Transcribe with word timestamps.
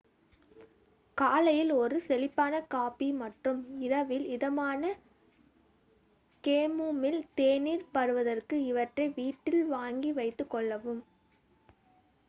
காலையில் 1.17 1.71
ஒரு 1.75 1.97
செழிப்பான 2.05 2.61
காபி 2.67 3.09
மற்றும் 3.19 3.59
இரவில் 3.79 4.25
இதமான 4.31 4.81
கேமோமில் 6.43 7.21
தேநீர் 7.35 7.87
பருகுவதற்கு 7.93 8.57
இவற்றை 8.71 9.07
வீட்டில் 9.19 9.63
வாங்கி 9.71 10.13
வைத்துகொள்ளவும் 10.13 11.01